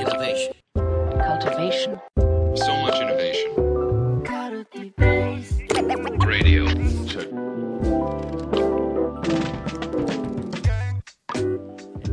[0.00, 0.54] Innovation.
[1.28, 2.00] cultivation,
[2.54, 3.52] So much innovation.
[6.26, 6.64] Radio.
[7.04, 7.28] Check.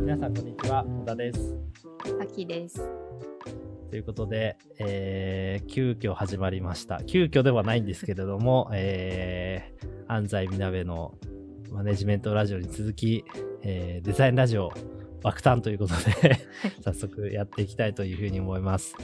[0.02, 1.56] 皆さんこんにちは小田です
[2.20, 2.86] 秋です。
[3.88, 11.14] ということで、えー、急遽始まりました急遽ではないんですけれども、えー、安西みなべの
[11.70, 13.24] マネジメントラジオに続き、
[13.62, 14.74] えー、デザインラジオ
[15.22, 16.38] 爆誕ということで
[16.84, 18.94] 早速やっていきたいというふうに思います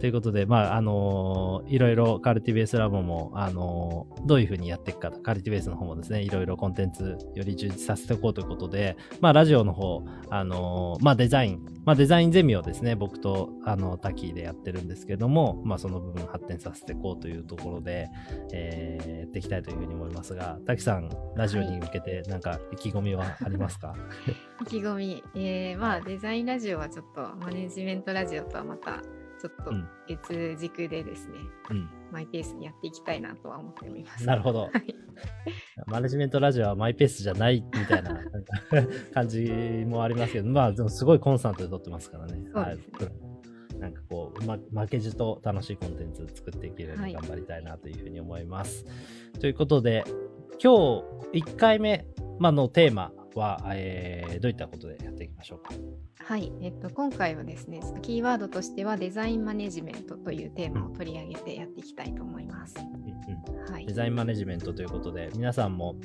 [0.00, 18.08] ということで、まあ、あのーいろいろカルティベースラボも、あのーどういうふうにやっていくか、カルティベースの方もですね、いろいろコンテンツより充実させていこうということで、まあ、ラジオの方、あのーまあ、デザイン、まあ、デザインゼミをですね、僕と、あの、タキでやってるんですけども、まあ、その部分発展させていこうというところで、
[18.52, 23.94] えーやっていきたいというふうに思いますが、タキさん、ラジオに向けて、なんか、意気込みはありますか、
[24.62, 29.02] 意気込み、えー、まあデザインラジオはちょっとマネジメントラジオとはまた
[29.42, 31.34] ちょっとうん別軸でですね、
[31.70, 31.90] うん。
[32.12, 34.24] マイペースにやっていきたいなとは思っております。
[34.24, 34.60] なるほど。
[34.60, 34.70] はい
[35.86, 38.18] マネジメントラジオはマイペースじゃないみたいな
[39.12, 39.44] 感じ
[39.86, 42.32] もありますけど、まあでもすごいコンスタントで撮ってますからね。
[42.52, 43.32] そうですねはい
[43.78, 48.84] なんかこう、ま、負けじと楽しいコンテンツ作っていけるようはいに頑張りたいなというふうに思います。
[49.40, 50.04] ということで、
[50.62, 52.06] 今日1回目、
[52.38, 55.74] まあのテーマは、えーどういったことでやっていきましょうか？
[56.24, 62.76] はい、えっと今回はですね、キーワードとしてはデザインマネジメントというテーマを取り上げてやっていきたいと思います。
[62.78, 63.92] うんうんはいデ。
[63.92, 65.96] ザインマネジメントということで、皆さんも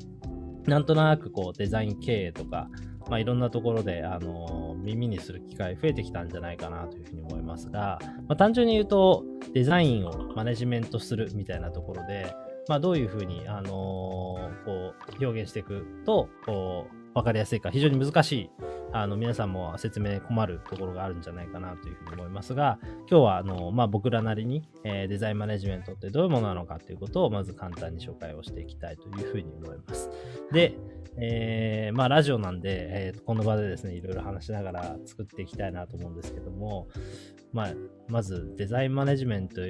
[0.65, 2.69] なんとなくこうデザイン経営とか、
[3.09, 12.33] まあ、いろんなところで、あのー耳にする機会増えてきたんじゃないかなというふうに思いますが、まあ、単純に言うとデザインをマネジメントするみたいなところで、
[12.69, 18.49] まあ、どういうふうに、あのーこう表現していくとこう分かりやすいか非常に難しい
[18.93, 22.77] あの皆さんも説明困るところがあるんじゃないかなというふうに思いますが
[23.09, 30.09] 今日はあの、まあ、僕らなりに、えーデザインマネジメントってどういうものなのかということをまず簡単に紹介をしていきたいというふうに思います。
[30.51, 30.77] で、
[31.17, 36.87] えーまあラジオなんで、えーこの場でですねいろいろ話しながら作っていきたいなと思うんですけども、
[37.51, 37.73] まあ、
[38.07, 39.65] まずデザインマネジメントっ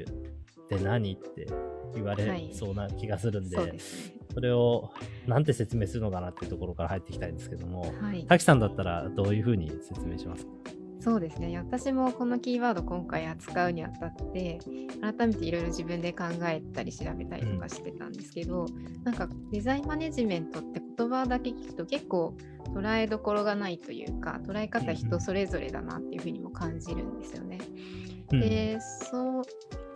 [0.67, 1.47] て何って
[1.93, 4.16] 言わはいれそうな気がするんで、そうですね。
[4.33, 4.91] それを
[5.27, 8.25] なんて説明するのかなっていうところから入っていきたいんですけども、はい。
[8.27, 10.51] 滝さんだったらどういうふうに説明しますか？
[10.99, 11.55] そうですね。
[11.57, 14.59] 私もこのキーワード今回扱うにあたって、
[14.99, 18.65] 改めていろいろ自分で考えたり調べたりとかしてたんですけど、
[19.03, 22.35] なんかデザインマネジメントって言葉だけ聞くと結構
[22.73, 27.59] 捉えどころがないというか、捉え方人それぞれだなっていうふうにも感じるんですよね。
[28.31, 29.43] で、そう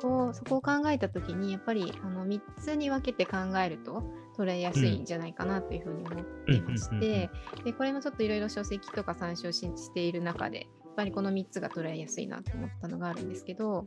[0.01, 4.03] こうそこを考えた時にやっぱりあの3つに分けて考えると
[4.37, 7.29] 捉えやすいんじゃないかなというふうに思っていまして
[7.63, 13.85] でこれもちょっといろいろ書籍とか参照ししている中でぱりこの3つが捉えやすいなと思ったのがあるんですけど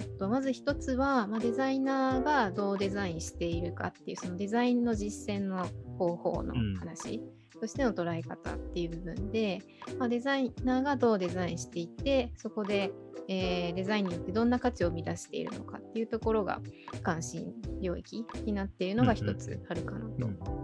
[0.00, 5.66] えっとまず1つは、まあ、デザイナーがどうデザインしているかっていうそのデザインの実践の
[5.98, 7.20] 方法の話、
[7.62, 9.60] としての捉え方っていう部分で、
[9.96, 12.90] まあ、デザイナーがどうデザインしていてそこで、
[13.28, 16.60] えーデザインによってどんな価値を生み出しているのかっていうところが
[17.04, 20.61] 関心領域になっているのが一つあるかなと。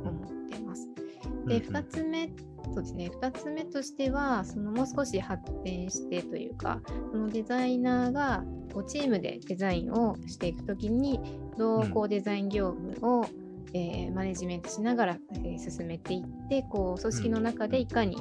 [1.49, 2.31] で2つ目
[2.75, 3.11] そうですね。
[3.21, 11.21] 2つ目としてはそのもう少し発展してというかそのデザイナーがこうチームでデザインをしていくときに
[11.57, 13.27] どうこうデザイン業務を、
[13.73, 18.17] えーマネジメントしながら、えー進めていってこう組織の中でいかに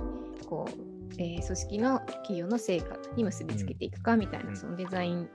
[0.47, 5.29] こう、えー組織の企業の成果に結びつけていくかみたいな、うんそのデザイン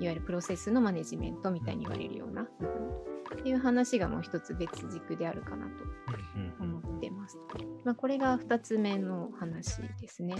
[0.00, 3.04] いわゆるプロセスのマネジメントみたいに言われるような部分
[3.40, 5.72] っていう話がもう一つ別軸であるかなと
[7.84, 7.92] ま。
[7.92, 10.36] あ、これが2つ目の話ですね。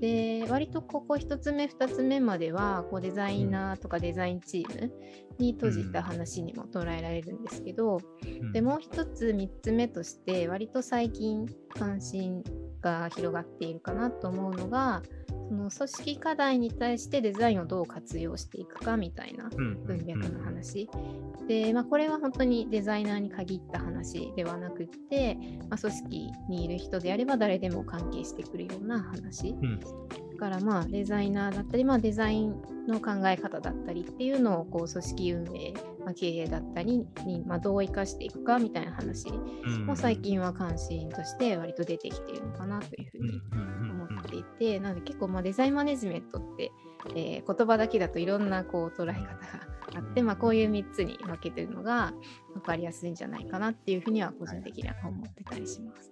[0.00, 4.92] で割とここ1つ目2つ目まではこうデザイナーとかデザインチーム
[5.38, 8.00] に閉じた話にも捉えられるんですけど、
[8.52, 12.42] でもう1つ3つ目として割と最近関心
[12.80, 15.02] が広がっているかなと思うのが
[15.52, 20.88] その組織課題に対してデザインをどう活用していくかみたいな文脈の話。
[21.46, 25.36] で、まあ、これは本当にデザイナーに限った話ではなくって、
[25.68, 29.50] まあ、組織にいる人であれば誰でも関係してくるような話。
[29.50, 29.80] うん
[30.42, 35.72] だからまあデザイナーだったり、まあ、デザインの考え方だったりっていうのをこう組織運営、
[36.04, 39.30] まあ、経営だったりに、まあ、どう生かしていくかみたいな話
[39.86, 43.40] も最近は関心として割と出てきているのかなというふうに
[43.90, 46.72] 思っていて、なので結構まあデザインマネジメントって、
[47.16, 49.26] えー言葉だけだといろんなこう捉え方が
[49.96, 52.12] あって、まあ、こういう3つに分けてるのが
[52.54, 56.10] 分かりやすいんじゃないかなっていうふうには個人的には思ってたりします。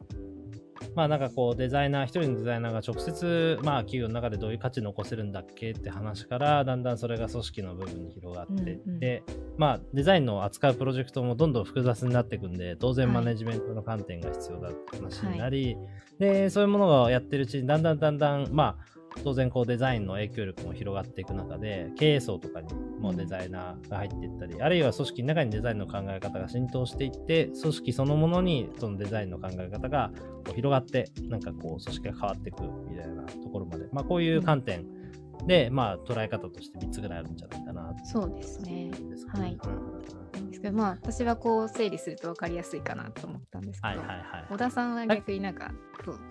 [0.95, 9.23] まあなんかこうデザイナー、一人のデザイナーが直接、まあ企業の中でどういう価値残せるんだっけって話から、だんだんそれが組織の部分に広がっていって、
[9.57, 15.77] まあデザインの扱うプロジェクトもどんどん複雑になっていくんで、当然はいマネジメントの観点が必要だって話になり、
[16.19, 30.11] で、そういうものをやってるうちに、だんだんだんだん、まあ、当然こうデザインの影響力も広がっていく中で経営層とかにもデザイナーが入っていったり、あるいは組織の中にデザインの考え方が浸透していって組織そのものにそのデザインの考え方が
[30.45, 35.00] こう広がってなんかこう組織が変わっていくみたいなところまで、まあ、こういう観点
[35.47, 38.91] で、まあ、捉え方として3つぐらいあるんじゃないかなそうですね。
[39.33, 40.03] はいうんうんうん
[40.35, 40.49] なん。
[40.49, 45.73] ですけど、まあ、私はこう整理すると分かりやすいかなと思ったんですけど、はいはいはい小田さんは逆になんか、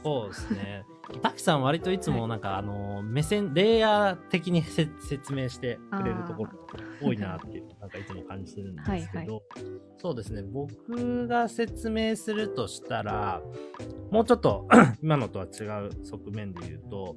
[0.03, 0.83] そうですね。
[1.23, 6.51] 滝さん割といつもなんか、あの目線レイヤー的にせ説明してくれるところ
[7.01, 9.41] 多いなっていうなんかいつも感じてるんですけど、はい。
[9.97, 10.43] そうですね。
[10.43, 13.41] 僕が説明するとしたら
[14.11, 14.67] もうちょっと
[15.01, 17.15] 今のとは違う側面で言うと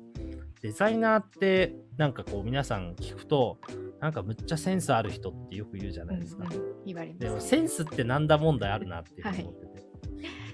[0.63, 3.59] デザイナーってなんかこう皆さん聞くと
[4.01, 6.45] なんかむっちゃセンスある人ってよく言うじゃないですか。
[6.45, 9.83] うんうん言われでもセンスってなんだ問題あるなっていうふうに思ってて。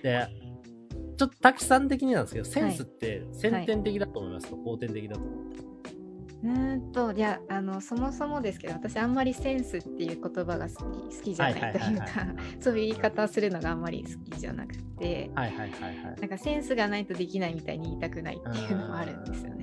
[0.02, 0.28] で、
[1.16, 5.68] ちょっと滝さん的になんですけど、センスって先天的だと思いますか、後天的だと思いますか
[6.44, 10.76] うーんといやあのそもそもですけど私あんまりセンスっていう言葉が好
[11.10, 12.06] き好きじゃないというか
[12.60, 16.20] そういう言い方するのがあんまり好きじゃなくてはいはいはいはい。
[16.20, 19.57] なんかセンスがないとできないみたいに言いたくないっていうのもあるんですよね。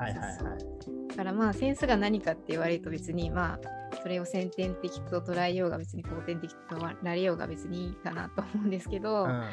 [0.00, 1.08] はいはいはい。
[1.08, 3.60] だからまあセンスが何かって言われると別にまあ
[4.02, 9.44] それを先天的と捉えようが別に後天的と捉えようが別にいいかなと思うんですけど、うん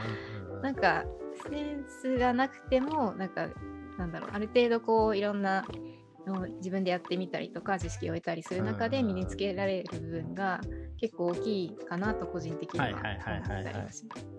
[0.62, 1.06] なんか
[1.52, 3.48] センスがなくてもなんか
[4.00, 5.66] なんだろうある程度こういろんな
[6.58, 10.62] 自分でやってみたりとか知識を得たりする中でうん身につけられる部分が
[11.00, 14.37] 結構大きいかなと個人的には思ったりはします。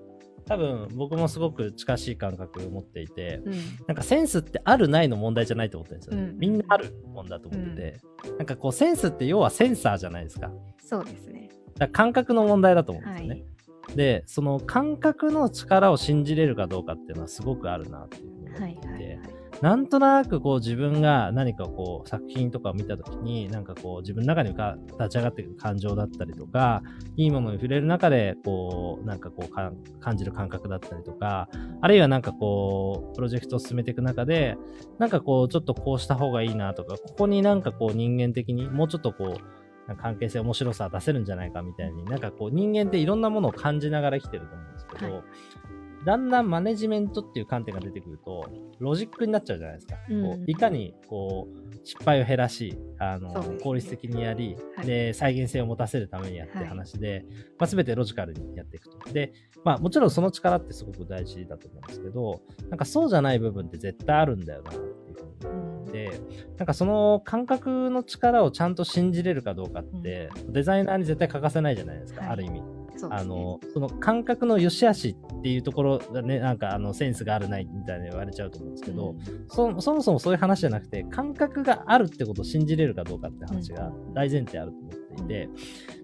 [0.48, 3.52] 多分僕もすごく近しい感覚を持っていて、うん
[3.86, 6.22] なんかセンスってあるないの問題じゃないと思ってるんですよね。
[6.30, 8.00] うんみんなあるもんだと思ってて、
[8.38, 10.50] なんかこうセンスって要はセンサーじゃないですか。
[10.82, 11.50] そうですね。
[11.78, 13.34] ら感覚の問題だと思うんですよね。
[13.34, 13.44] はい
[13.94, 18.97] で、その感覚の力を信じれるかどうかっていうのはすごくあるなっていうふうに思っていて、はいはいはい。
[19.60, 26.82] なんとなくこう自分が何かこう作品とかを見たときに、なんかこう自分の中にか立ち上がってくる感情だったりとか、
[27.16, 31.48] いいものに触れる中で、こう、なんかこう感じる感覚だったりとか、
[31.80, 34.56] あるいはなんかこう、プロジェクトを進めていく中で、
[34.98, 45.24] なんかこう、ちょっとこうした方がいいなとか、ここになんかこう人間的にもうちょっとこう、関係性面白さ出せるんじゃないかみたいに、なんかこう人間っていろんなものを感じながら生きてると思うんですけど、はい。
[46.08, 49.96] だんだんマネジメントっていう観点が出てくると、ロジックになっちゃうじゃないですか。
[50.08, 50.22] うん。
[50.22, 53.58] こういかにこう失敗を減らし、あのね。
[53.62, 54.86] 効率的にやり、はい。
[54.86, 56.66] で、再現性を持たせるためにやってはい。
[56.66, 57.26] 話で、
[57.58, 59.12] まあ、全てロジカルにやっていくと。
[59.12, 59.34] で、
[59.64, 62.40] まあもちろんその力ってすごく大事だと思うんですけど、
[62.70, 65.92] なんかそうじゃない部分って絶対あるんだよなっていうふうにうん。
[65.92, 66.20] で、
[66.56, 72.30] なんかその感覚の力をちゃんと信じれるかどうかって、デザイナーに絶対欠かせないじゃないですか、はい。
[72.30, 72.77] ある意味。
[72.98, 73.16] そね。
[73.16, 79.18] あの、その感覚の良し悪しっていうところがね、なんかあのセンスがあるないみたいに言われちゃうと思うんですけど、うん。
[79.48, 85.48] そそもそもそういう話じゃなくて、感覚があるってことを信じれるかどうかって話が大前提あると思っていて、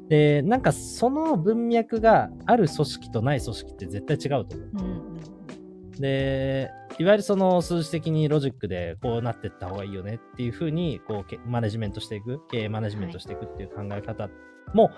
[0.09, 4.71] で、なんかその文脈がある組織とない組織って絶対違うと思う。
[4.75, 6.01] うんうん。
[6.01, 14.29] で、いわゆるその数字的にロジックでこうなっていった方がいいよねっていうふうに、こうけ、マネジメントしていく、経営マネジメントしていくっていう考え方
[14.75, 14.91] も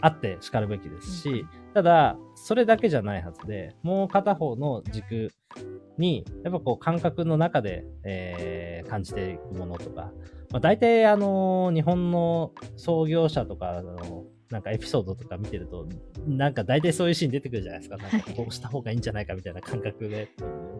[0.00, 5.30] あって叱るべきですし、ただ、それだけじゃないはずで、もう片方の軸
[5.96, 10.12] に、やっぱこう感覚の中で、えー感じていくものとか、
[10.50, 15.86] まあ、大体あの日本の創業者とかのなんかエピソードとか見てると、
[16.26, 17.96] なんか大体そういうシーン出てくるじゃないですか。
[17.98, 20.28] なんかこうした方がいいんじゃないかみたいな感覚で、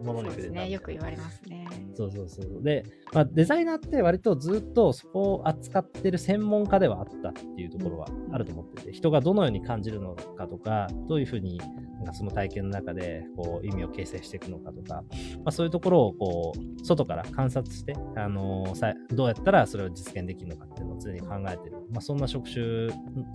[0.03, 0.69] ものに触れたそうですね。
[0.69, 1.67] よく言われますね。
[1.95, 2.63] そうそうそう。
[2.63, 2.83] で、
[3.13, 11.61] まあ、デザイナーって割とずっとそこを扱ってる専門家ではあったっていうところはあると思ってて、人がどのように感じるのかとか、どういうふうに
[11.99, 15.03] なんかその体験の中でこう意味を形成していくのかとか、
[15.37, 22.87] まあ、そういうところをこう外から観察して、あのさどうやったらそれを実現できるのかっていうのを常に考えてる、まあ、そんな職種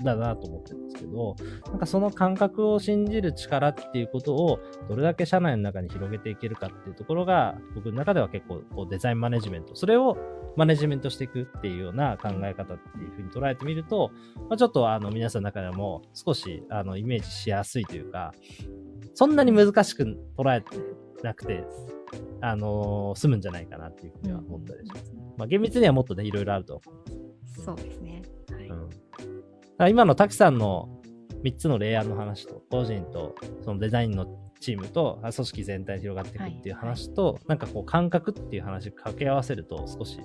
[0.03, 10.17] だなと思ってるんですけど、なんかその感覚を信じる力っていうことをどれだけ社内の中に広げていけるかっていうところが僕の中では結構こうデザインマネジメントそれを
[10.57, 14.11] マネジメントしていくっていうような考え方っていうふうに捉えてみると、
[14.49, 18.33] まあ、ちょっとあの皆さんの中でも少しあのイメージしやすいというか
[19.15, 20.77] そんなに難しく捉えて
[21.23, 21.65] なくて、
[22.41, 25.13] あのー済むんじゃないかなっていうふうには思ったりします。
[25.37, 26.81] まあ、厳密にはもっとねいろいろあると
[27.65, 28.23] そうですね。
[28.53, 28.69] はい。
[28.69, 31.01] うん、今の滝さんの
[31.45, 33.35] 3つのレイヤーの話と個人と
[33.65, 34.27] そのデザインの
[34.61, 40.19] チームとあ組織全体に広がっていくっていう話と、なんかこう感覚っていう話掛け合わせると少し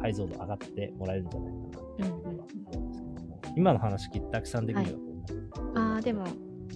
[0.00, 6.24] 解像度上がってもらえるんじゃないかなって思うんですけども、今の話聞いたくさん的にはどう思うあーでも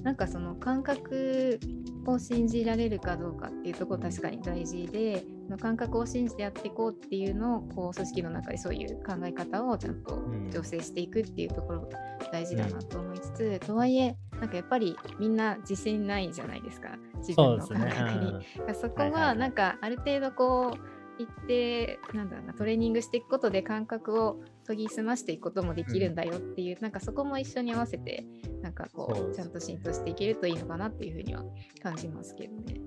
[0.02, 1.61] なんかその感覚
[2.07, 5.25] を信じられるかどうかっていうところ確かに大事で
[5.61, 10.50] 感覚を信じてやっていこうっていうのをこう組織の中でそういう考え方をちゃんとん。
[10.50, 11.88] 調整していくっていうところ
[12.33, 16.97] 大事だなと思いつつ、とはいえなんかやっぱりみんな自信ないじゃないですか。
[17.19, 17.66] 自分の。
[17.66, 18.30] 感覚に。
[18.33, 18.40] うん。
[18.40, 19.38] だからそこはいはいははい。
[19.38, 28.24] なんかある程度こう一定なんだろうなトレーニングしていくことで感覚を研ぎ澄ましていくこともできるんだよっていう、なんかそこも一緒に合わせて
[28.62, 31.44] なんかこそうちゃんと浸透していけるといいのかなっていうふうには
[31.82, 32.80] 感じますけどね。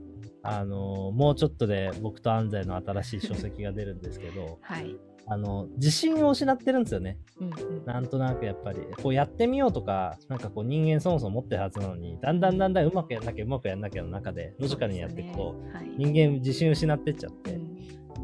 [0.46, 4.98] あのもうちょっとで僕と安西の新しい書籍が出るんですけど、はい。
[5.26, 7.18] あの、自信を失ってるんですよね。
[7.40, 7.86] うんうん。
[7.86, 17.73] なんとなくやっぱり、こうやってみようとか、なんかこう人間そもそも持ってるはずなのに、だんだんだんだんうまくやんなきゃうまくやんなきゃの中で、ロジカルにやっていくと、そうねはい人間自信失ってっちゃって、うん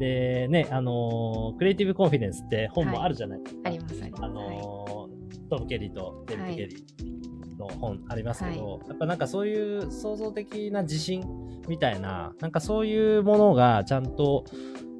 [0.00, 3.60] で、ね、あのークリエイティブコンフィデンスって本もあるじゃないですか。
[3.66, 4.24] ありますあります。
[4.24, 11.22] あのートム・ケリーとデビッド・ケリーの本ありますけど、やっぱなんかそういう創造的な自信
[11.68, 14.44] みたいな、なんかそういうものがちゃんと、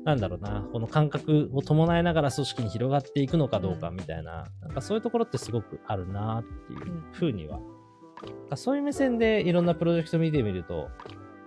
[0.04, 10.88] なんだろうな、この感覚を伴いながら組織に広がっていくのかどうかみたいな、なんかそういうところってすごくあるなっていうふうには、なんかそういう目線でいろんなプロジェクト見てみると、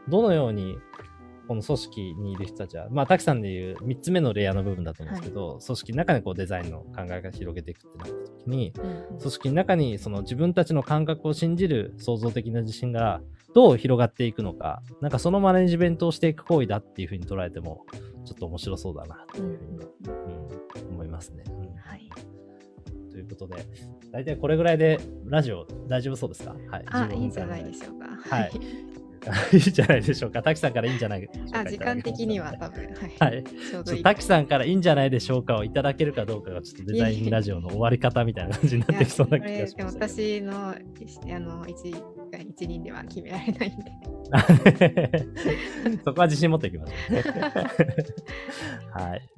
[0.08, 0.78] どのように
[1.48, 8.72] この組織にいる人たちは、まあ、滝さんでいう3つ目のレイヤーの部分だと思うんですけど、組織の中でこうデザインの考え方を広げていくってなった時に、
[9.20, 13.22] 組織の中にその自分たちの感覚を信じる創造的な自信が
[13.54, 17.86] どう広がっていくのか、なんかそのマネジメントをしていく行為だっていうふうに捉えても、
[18.26, 19.84] ちょっと面白そうだなとうんいうふうに、うん
[20.90, 21.44] 思いますね。
[21.48, 22.10] うんはい。
[23.12, 23.66] ということで、
[24.12, 26.56] 大体これぐらいでラジオ大丈夫そうですか？
[26.70, 26.84] はい。
[26.88, 28.08] あ、15いいんじゃないでしょうか。
[28.36, 28.52] はい
[29.54, 30.42] いいんじゃないでしょうか。
[30.44, 31.60] 滝さんからいいんじゃないでしょうか。
[31.60, 32.84] あ、時間的には多分、
[33.20, 33.34] はい。
[33.34, 33.44] はい。
[34.04, 40.76] 滝さんからいいんじゃないでしょうかをいただけるかどうかがちょっとデザインラジオの終わり方みたいな感じになってきそうな気がします、私のあ
[41.40, 42.00] の一が
[42.40, 43.92] 一人では決められないんで。
[46.04, 47.16] そこは自信持っていきましょう。
[49.00, 49.30] はい。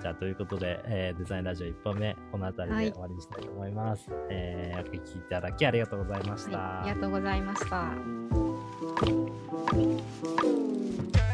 [0.00, 4.08] じゃあ、ということで、えーデザインラジオ1本目、この辺りはいで終わりにしたいと思います。
[4.30, 6.58] えーお聞きいただきありがとうございました。
[6.58, 8.47] はい、ありがとうございました。
[9.00, 9.28] Thank
[11.16, 11.27] you.